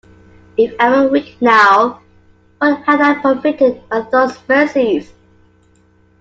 [0.57, 2.01] If I were weak now,
[2.57, 5.13] what had I profited by those mercies?